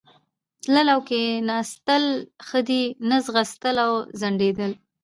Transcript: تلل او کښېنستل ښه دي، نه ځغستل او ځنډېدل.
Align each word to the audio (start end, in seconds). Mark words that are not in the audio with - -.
تلل 0.63 0.87
او 0.95 0.99
کښېنستل 1.09 2.05
ښه 2.47 2.59
دي، 2.69 2.83
نه 3.09 3.17
ځغستل 3.25 3.75
او 3.85 3.93
ځنډېدل. 4.19 4.71